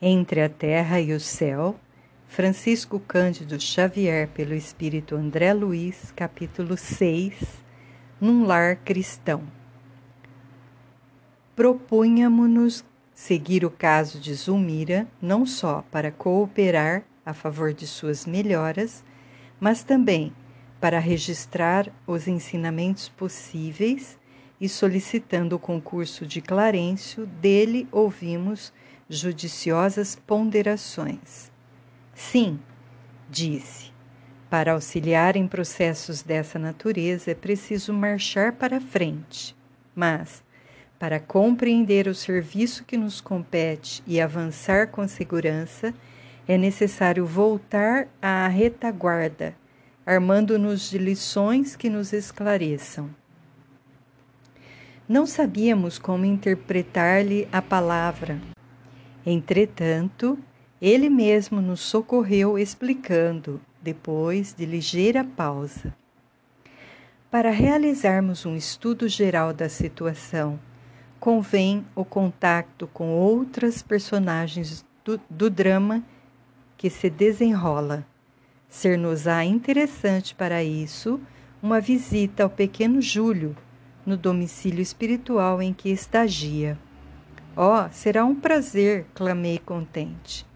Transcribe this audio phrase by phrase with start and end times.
[0.00, 1.74] Entre a Terra e o Céu,
[2.28, 7.34] Francisco Cândido Xavier, pelo Espírito André Luiz, capítulo 6,
[8.20, 9.42] Num Lar Cristão.
[11.56, 19.02] Propunhamos-nos seguir o caso de Zulmira, não só para cooperar a favor de suas melhoras,
[19.58, 20.32] mas também
[20.80, 24.16] para registrar os ensinamentos possíveis
[24.60, 28.72] e solicitando o concurso de Clarencio, dele ouvimos
[29.08, 31.50] judiciosas ponderações.
[32.14, 32.58] Sim,
[33.30, 33.90] disse,
[34.50, 39.56] para auxiliar em processos dessa natureza é preciso marchar para frente,
[39.94, 40.42] mas,
[40.98, 45.94] para compreender o serviço que nos compete e avançar com segurança,
[46.46, 49.54] é necessário voltar à retaguarda,
[50.04, 53.08] armando-nos de lições que nos esclareçam.
[55.08, 58.38] Não sabíamos como interpretar-lhe a palavra,
[59.26, 60.38] Entretanto,
[60.80, 65.94] ele mesmo nos socorreu explicando, depois de ligeira pausa.
[67.30, 70.58] Para realizarmos um estudo geral da situação,
[71.20, 76.02] convém o contato com outras personagens do, do drama
[76.76, 78.06] que se desenrola.
[78.68, 81.20] Ser-nos-á interessante para isso
[81.62, 83.56] uma visita ao pequeno Júlio,
[84.06, 86.78] no domicílio espiritual em que estagia.
[87.60, 90.46] Oh, será um prazer, clamei contente.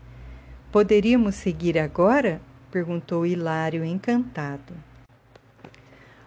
[0.71, 2.41] Poderíamos seguir agora?
[2.71, 4.73] perguntou Hilário encantado.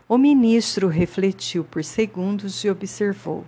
[0.06, 3.46] O ministro refletiu por segundos e observou.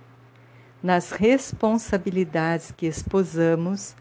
[0.82, 3.94] Nas responsabilidades que exposamos,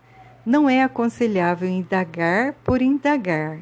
[0.46, 3.58] não é aconselhável indagar por indagar.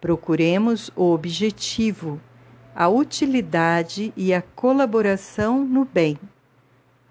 [0.00, 2.20] Procuremos o objetivo,
[2.74, 6.18] a utilidade e a colaboração no bem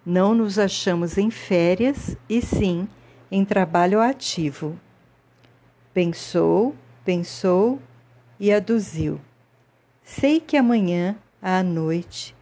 [0.05, 2.87] não nos achamos em férias, e sim
[3.31, 4.77] em trabalho ativo.
[5.93, 7.79] Pensou, pensou
[8.39, 9.19] e aduziu.
[10.03, 12.35] Sei que amanhã, à noite,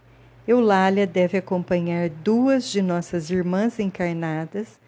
[0.46, 4.80] Eulália deve acompanhar duas de nossas irmãs encarnadas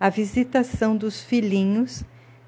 [0.00, 2.02] à visitação dos filhinhos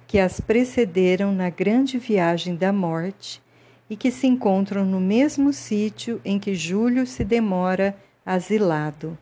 [0.06, 3.42] que as precederam na grande viagem da morte
[3.88, 9.18] e que se encontram no mesmo sítio em que Júlio se demora asilado.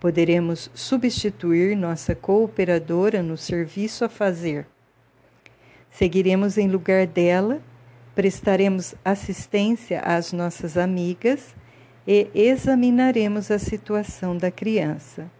[0.00, 4.66] Poderemos substituir nossa cooperadora no serviço a fazer.
[5.90, 7.60] Seguiremos em lugar dela,
[8.14, 11.54] prestaremos assistência às nossas amigas
[12.06, 15.30] e examinaremos a situação da criança.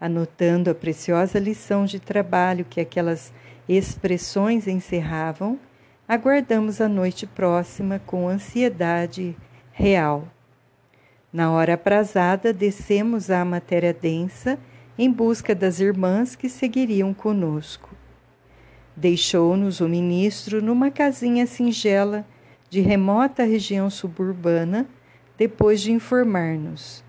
[0.00, 3.30] Anotando a preciosa lição de trabalho que aquelas
[3.68, 5.58] expressões encerravam,
[6.08, 9.36] aguardamos a noite próxima com ansiedade
[9.70, 10.26] real.
[11.32, 14.58] Na hora aprazada, descemos à matéria densa
[14.98, 17.94] em busca das irmãs que seguiriam conosco.
[18.96, 22.26] Deixou-nos o ministro numa casinha singela
[22.70, 24.86] de remota região suburbana,
[25.36, 27.04] depois de informar-nos.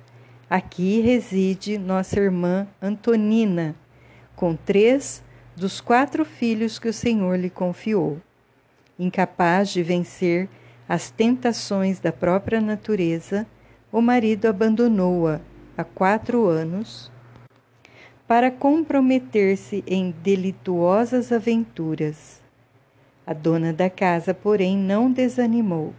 [0.50, 3.76] Aqui reside nossa irmã Antonina,
[4.36, 5.24] com três
[5.56, 8.20] dos quatro filhos que o Senhor lhe confiou.
[8.98, 10.48] Incapaz de vencer
[10.88, 13.48] as tentações da própria natureza,
[13.92, 15.42] o marido abandonou-a
[15.76, 17.12] há quatro anos
[18.28, 22.42] para comprometer-se em delituosas aventuras.
[23.26, 25.94] A dona da casa, porém, não desanimou.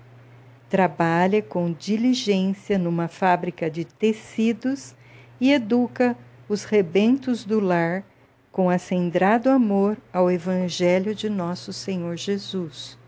[0.68, 4.94] Trabalha com diligência numa fábrica de tecidos
[5.40, 6.16] e educa
[6.48, 8.04] os rebentos do lar
[8.52, 12.99] com acendrado amor ao Evangelho de nosso Senhor Jesus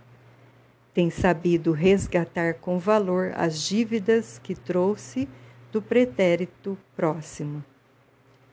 [0.95, 5.29] tem sabido resgatar com valor as dívidas que trouxe
[5.71, 7.65] do pretérito próximo.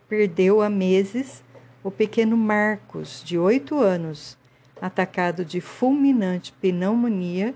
[0.08, 1.44] Perdeu há meses
[1.84, 4.38] o pequeno Marcos, de oito anos,
[4.82, 7.54] atacado de fulminante pneumonia,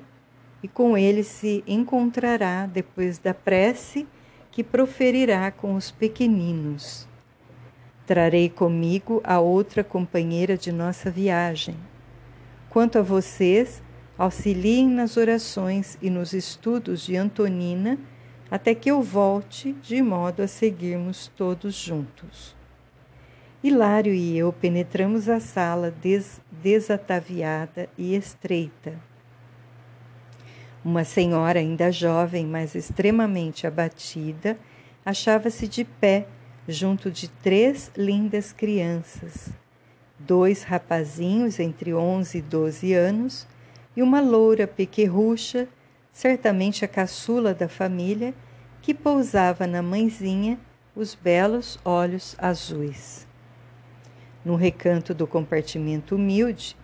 [0.62, 4.08] e com ele se encontrará depois da prece
[4.50, 7.08] que proferirá com os pequeninos.
[8.06, 11.76] Trarei comigo a outra companheira de nossa viagem.
[12.70, 13.84] Quanto a vocês,
[14.18, 17.98] Auxiliem nas orações e nos estudos de Antonina
[18.52, 22.56] até que eu volte, de modo a seguirmos todos juntos.
[23.64, 28.94] Hilário e eu penetramos a sala des desataviada e estreita.
[30.86, 34.60] Uma senhora ainda jovem, mas extremamente abatida,
[35.04, 36.28] achava-se de pé
[36.68, 39.50] junto de três lindas crianças,
[40.20, 43.48] dois rapazinhos entre onze e doze anos
[43.96, 45.68] e uma loura pequerrucha,
[46.12, 48.34] certamente a caçula da família,
[48.82, 50.60] que pousava na mãezinha
[50.96, 53.28] os belos olhos azuis.
[54.44, 56.76] No recanto do compartimento humilde,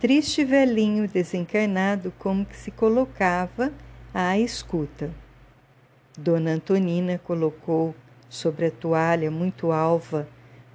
[0.00, 3.72] triste velhinho desencarnado como que se colocava
[4.12, 5.10] à escuta.
[6.18, 7.94] Dona Antonina colocou
[8.28, 10.28] sobre a toalha muito alva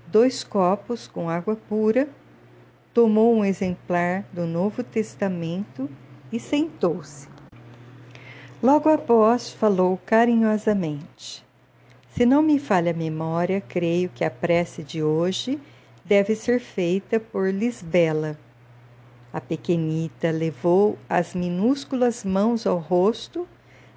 [0.08, 2.10] dois copos com água pura,
[3.00, 5.90] tomou um exemplar do Novo Testamento
[6.34, 7.30] e sentou-se.
[8.62, 11.46] Logo após, falou carinhosamente:
[12.10, 15.58] Se não me falha a memória, creio que a prece de hoje
[16.04, 18.38] deve ser feita por Lisbela.
[19.32, 23.48] A pequenita levou as minúsculas mãos ao rosto,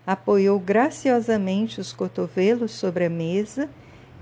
[0.06, 3.68] apoiou graciosamente os cotovelos sobre a mesa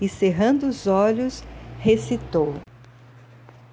[0.01, 1.45] e, cerrando os olhos,
[1.81, 2.55] recitou: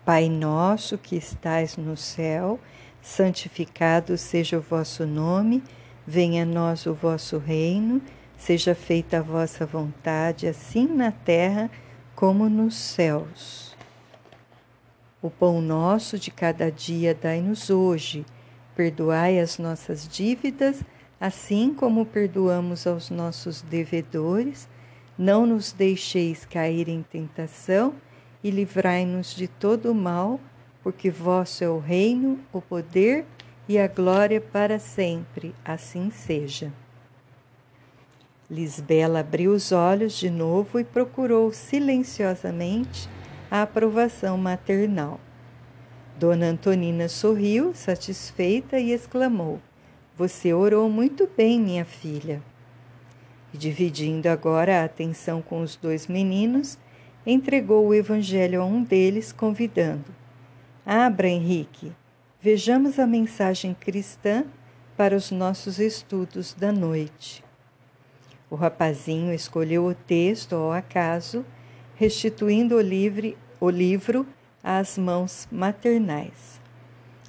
[0.07, 2.61] Pai nosso que estais no céu,
[3.01, 5.61] santificado seja o vosso nome,
[6.07, 8.01] venha a nós o vosso reino,
[8.37, 11.69] seja feita a vossa vontade, assim na terra
[12.15, 13.75] como nos céus.
[15.21, 18.25] O pão nosso de cada dia dai-nos hoje.
[18.77, 20.83] Perdoai as nossas dívidas,
[21.19, 24.69] assim como perdoamos aos nossos devedores.
[25.17, 27.93] Não nos deixeis cair em tentação
[28.47, 30.39] e livrai-nos de todo o mal,
[30.81, 33.25] porque vosso é o reino, o poder
[33.67, 35.53] e a glória para sempre.
[35.65, 36.71] Assim seja.
[38.49, 43.09] Lisbela abriu os olhos de novo e procurou silenciosamente
[43.51, 45.19] a aprovação maternal.
[46.17, 49.59] Dona Antonina sorriu, satisfeita, e exclamou:
[50.15, 52.41] Você orou muito bem, minha filha.
[53.53, 56.77] E dividindo agora a atenção com os dois meninos,
[57.27, 60.05] entregou o Evangelho a um deles, convidando:
[60.85, 61.91] Abra, Henrique,
[62.41, 64.45] vejamos a mensagem cristã
[64.95, 67.43] para os nossos estudos da noite.
[68.49, 71.45] O rapazinho escolheu o texto ao acaso
[71.95, 74.25] restituindo o, livre, o livro
[74.63, 76.61] às mãos maternais.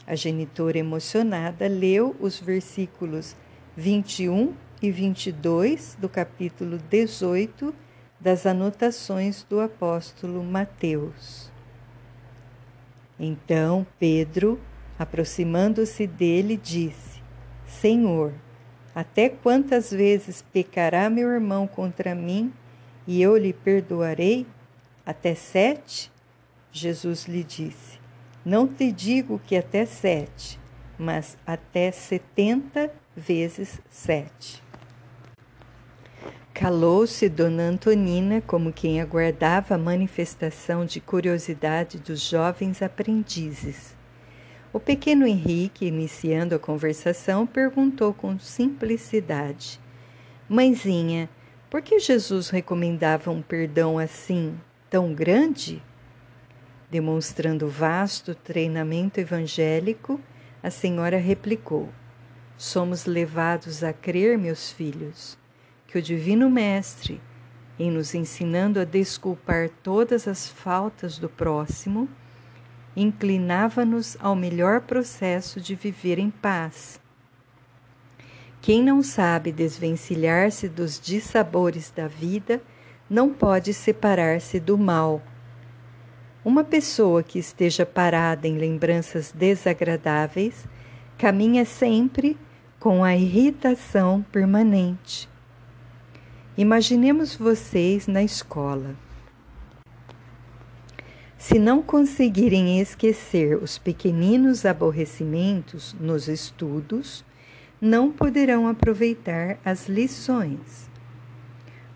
[0.06, 3.34] A genitora emocionada leu os versículos
[3.76, 7.74] 21 e 22 do capítulo 18
[8.20, 11.50] das anotações do apóstolo Mateus.
[13.18, 14.60] Então Pedro,
[14.98, 17.22] aproximando-se dele, disse:
[17.66, 18.32] Senhor,
[18.94, 22.52] até quantas vezes pecará meu irmão contra mim
[23.06, 24.46] e eu lhe perdoarei?
[25.06, 26.10] Até sete?
[26.72, 27.98] Jesus lhe disse:
[28.44, 30.58] Não te digo que até sete,
[30.98, 34.67] mas até setenta vezes sete.
[36.58, 43.96] Calou-se Dona Antonina como quem aguardava a manifestação de curiosidade dos jovens aprendizes.
[44.72, 49.78] O pequeno Henrique, iniciando a conversação, perguntou com simplicidade:
[50.48, 51.30] Mãezinha,
[51.70, 54.60] por que Jesus recomendava um perdão assim,
[54.90, 55.80] tão grande?
[56.90, 60.20] Demonstrando vasto treinamento evangélico,
[60.60, 61.88] a senhora replicou:
[62.56, 65.38] Somos levados a crer, meus filhos,
[65.88, 67.18] que o Divino Mestre,
[67.78, 72.06] em nos ensinando a desculpar todas as faltas do próximo,
[72.94, 77.00] inclinava-nos ao melhor processo de viver em paz.
[78.60, 82.60] Quem não sabe desvencilhar-se dos dissabores da vida,
[83.08, 85.22] não pode separar-se do mal.
[86.44, 90.66] Uma pessoa que esteja parada em lembranças desagradáveis
[91.16, 92.36] caminha sempre
[92.78, 95.28] com a irritação permanente.
[96.58, 98.96] Imaginemos vocês na escola.
[101.38, 107.24] Se não conseguirem esquecer os pequeninos aborrecimentos nos estudos,
[107.80, 110.90] não poderão aproveitar as lições.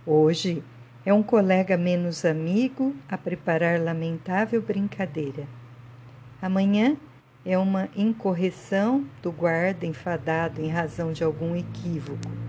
[0.06, 0.62] Hoje,
[1.04, 5.44] é um colega menos amigo a preparar lamentável brincadeira.
[6.40, 6.96] Amanhã
[7.44, 12.41] é uma incorreção do guarda enfadado em razão de algum equívoco.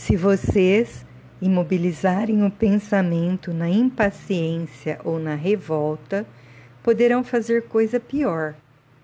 [0.00, 1.04] Se vocês
[1.42, 6.26] imobilizarem o pensamento na impaciência ou na revolta,
[6.82, 8.54] poderão fazer coisa pior,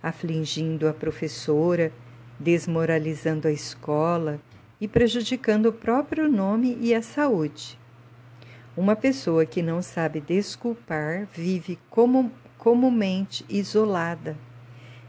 [0.03, 1.93] afligindo a professora,
[2.41, 4.41] desmoralizando a escola
[4.81, 7.79] e prejudicando o próprio nome e a saúde.
[8.75, 14.35] Uma pessoa que não sabe desculpar vive como, comumente isolada.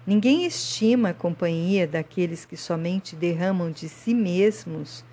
[0.05, 5.05] Ninguém estima a companhia daqueles que somente derramam de si mesmos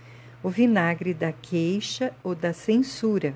[0.44, 3.34] o vinagre da queixa ou da censura.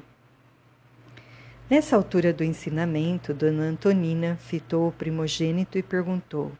[1.70, 6.52] Nessa altura do ensinamento, Dona Antonina fitou o primogênito e perguntou: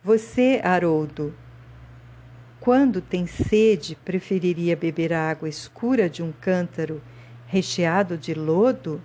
[0.00, 1.34] Você, Haroldo,
[2.60, 7.02] quando tem sede, preferiria beber a água escura de um cântaro
[7.48, 9.02] recheado de lodo?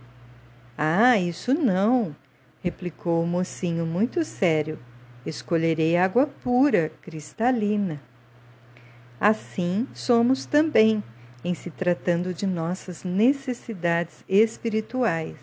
[0.78, 2.16] Ah, isso não.
[2.62, 4.78] replicou o mocinho muito sério.
[5.26, 8.00] Escolherei água pura, cristalina.
[9.20, 11.04] Assim somos também,
[11.44, 15.38] em se tratando de nossas necessidades espirituais.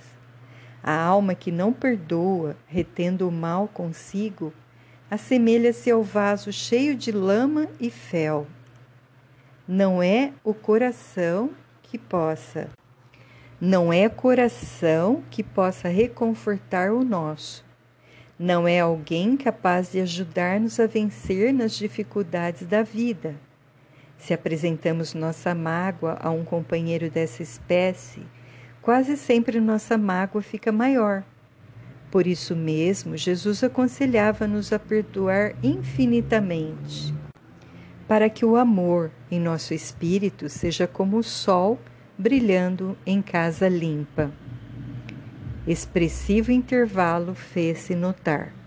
[0.82, 4.52] A alma que não perdoa, retendo o mal consigo,
[5.10, 8.46] assemelha-se ao vaso cheio de lama e fel.
[9.66, 11.50] Não é o coração
[11.82, 12.68] que possa,
[13.64, 17.64] não é coração que possa reconfortar o nosso.
[18.36, 23.36] Não é alguém capaz de ajudar-nos a vencer nas dificuldades da vida.
[24.22, 28.22] Se apresentamos nossa mágoa a um companheiro dessa espécie,
[28.80, 31.24] quase sempre nossa mágoa fica maior.
[32.08, 37.12] Por isso mesmo, Jesus aconselhava-nos a perdoar infinitamente,
[38.06, 41.76] para que o amor em nosso espírito seja como o sol
[42.16, 44.30] brilhando em casa limpa.
[45.66, 48.61] Expressivo intervalo fez-se notar.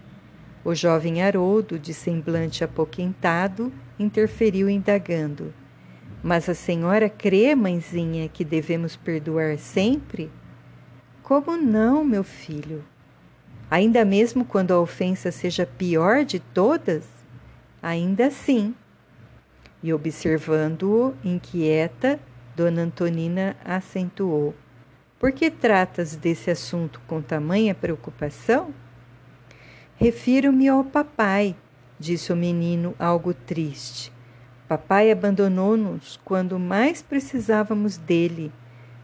[0.65, 5.53] O jovem Haroldo, de semblante apoquentado, interferiu indagando:
[6.23, 10.31] Mas a senhora crê, mãezinha, que devemos perdoar sempre?
[11.21, 12.83] Como não, meu filho?
[13.69, 17.07] Ainda mesmo quando a ofensa seja pior de todas?
[17.79, 18.73] Ainda assim.
[19.83, 22.19] E observando-o, inquieta,
[22.55, 24.55] Dona Antonina acentuou:
[25.19, 28.73] Por que tratas desse assunto com tamanha preocupação?
[29.97, 31.55] Refiro-me ao papai,
[31.97, 34.11] disse o menino, algo triste.
[34.67, 38.51] Papai abandonou-nos quando mais precisávamos dele.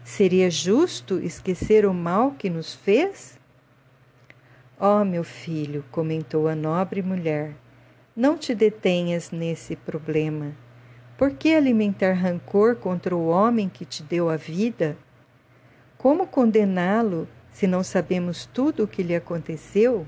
[0.04, 3.38] Seria justo esquecer o mal que nos fez?
[4.78, 7.54] Oh, meu filho, comentou a nobre mulher,
[8.14, 10.52] não te detenhas nesse problema.
[11.16, 14.96] Por que alimentar rancor contra o homem que te deu a vida?
[15.96, 20.06] Como condená-lo se não sabemos tudo o que lhe aconteceu?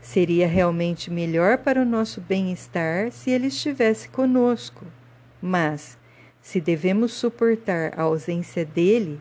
[0.00, 4.86] Seria realmente melhor para o nosso bem-estar se ele estivesse conosco.
[5.40, 5.98] Mas,
[6.40, 9.20] se devemos suportar a ausência dele,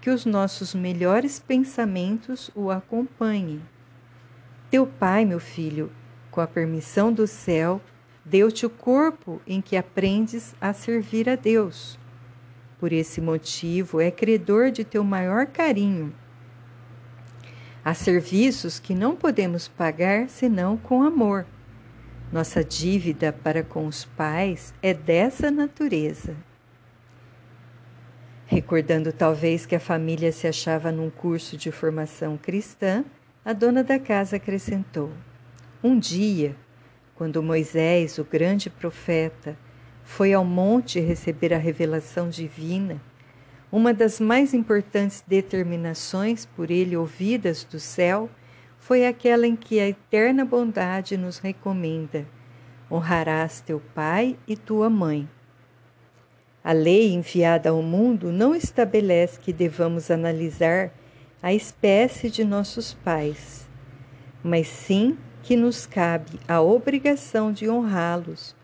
[0.00, 3.60] que os nossos melhores pensamentos o acompanhem.
[4.70, 5.90] Teu pai, meu filho,
[6.30, 7.80] com a permissão do céu,
[8.24, 11.98] Deu-te o corpo em que aprendes a servir a Deus.
[12.78, 16.14] Por esse motivo, é credor de teu maior carinho.
[17.84, 21.44] Há serviços que não podemos pagar senão com amor.
[22.32, 26.36] Nossa dívida para com os pais é dessa natureza.
[28.46, 33.04] Recordando talvez que a família se achava num curso de formação cristã,
[33.44, 35.10] a dona da casa acrescentou:
[35.82, 36.54] Um dia,
[37.16, 39.56] quando Moisés, o grande profeta,
[40.04, 43.00] foi ao monte receber a revelação divina,
[43.72, 48.28] uma das mais importantes determinações por ele ouvidas do céu
[48.78, 52.26] foi aquela em que a eterna bondade nos recomenda:
[52.90, 55.26] honrarás teu pai e tua mãe.
[56.62, 60.92] A lei enviada ao mundo não estabelece que devamos analisar
[61.42, 63.66] a espécie de nossos pais,
[64.44, 68.54] mas sim que nos cabe a obrigação de honrá-los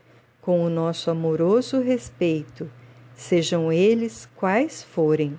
[0.41, 2.71] com o nosso amoroso respeito,
[3.19, 5.37] sejam eles quais forem.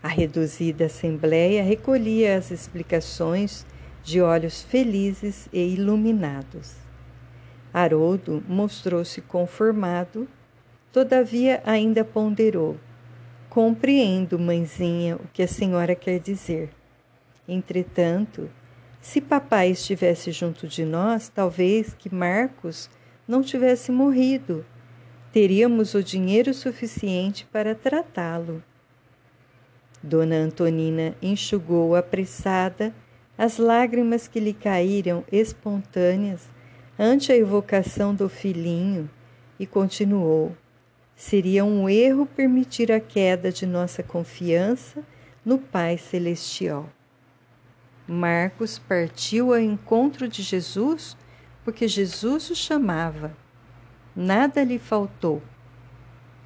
[0.00, 3.66] A reduzida assembleia recolhia as explicações
[4.04, 6.76] de olhos felizes e iluminados.
[7.74, 10.28] Haroldo mostrou-se conformado,
[10.92, 12.76] todavia ainda ponderou.
[13.48, 16.70] Compreendo, mãezinha, o que a senhora quer dizer.
[17.48, 18.48] Entretanto,
[19.00, 22.88] se papai estivesse junto de nós, talvez que Marcos
[23.26, 24.64] não tivesse morrido.
[25.32, 28.62] Teríamos o dinheiro suficiente para tratá-lo.
[30.02, 32.92] Dona Antonina enxugou apressada
[33.38, 36.48] as lágrimas que lhe caíram espontâneas
[36.98, 39.08] ante a evocação do filhinho
[39.58, 40.56] e continuou:
[41.14, 45.04] Seria um erro permitir a queda de nossa confiança
[45.44, 46.90] no Pai Celestial.
[48.06, 51.16] Marcos partiu ao encontro de Jesus
[51.64, 53.32] porque Jesus o chamava.
[54.14, 55.42] Nada lhe faltou.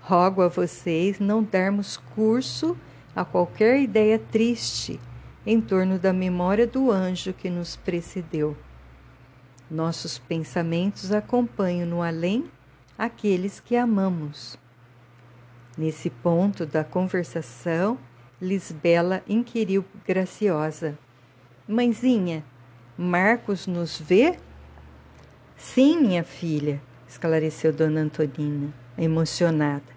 [0.02, 2.76] Rogo a vocês não darmos curso
[3.16, 5.00] a qualquer ideia triste
[5.46, 8.56] em torno da memória do anjo que nos precedeu.
[9.70, 12.50] Nossos pensamentos acompanham no além
[12.98, 14.58] aqueles que amamos.
[15.76, 17.98] Nesse ponto da conversação,
[18.40, 20.98] Lisbela inquiriu graciosa:
[21.66, 22.44] Mãezinha,
[22.96, 24.38] Marcos nos vê?
[25.56, 29.94] Sim, minha filha, esclareceu Dona Antonina, emocionada.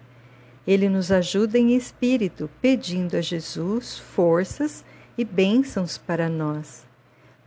[0.66, 4.84] Ele nos ajuda em espírito, pedindo a Jesus forças
[5.16, 6.86] e bênçãos para nós.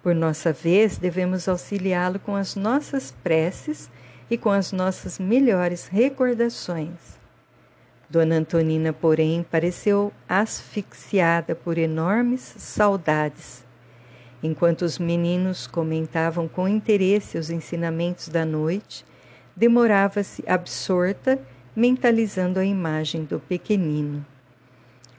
[0.01, 3.89] Por nossa vez, devemos auxiliá-lo com as nossas preces
[4.29, 7.19] e com as nossas melhores recordações.
[8.09, 13.63] Dona Antonina, porém, pareceu asfixiada por enormes saudades.
[14.43, 19.05] Enquanto os meninos comentavam com interesse os ensinamentos da noite,
[19.55, 21.39] demorava-se absorta,
[21.75, 24.25] mentalizando a imagem do pequenino.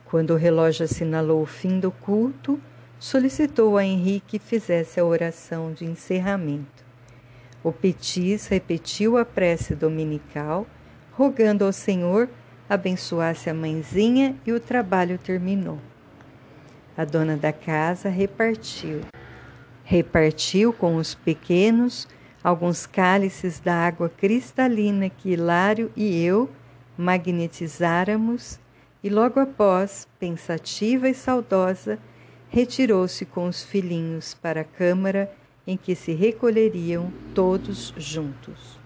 [0.05, 2.59] Quando o relógio assinalou o fim do culto,
[2.99, 6.83] solicitou a Henrique que fizesse a oração de encerramento.
[7.63, 10.67] O Petis repetiu a prece dominical,
[11.11, 12.29] rogando ao Senhor
[12.69, 15.79] abençoasse a mãezinha e o trabalho terminou.
[16.95, 19.01] A dona da casa repartiu.
[19.83, 22.07] Repartiu com os pequenos
[22.43, 26.49] alguns cálices da água cristalina que Hilário e eu
[26.97, 28.59] magnetizáramos,
[29.03, 31.99] e logo após, pensativa e saudosa,
[32.49, 35.31] retirou-se com os filhinhos para a câmara
[35.65, 38.82] em que se recolheriam todos juntos.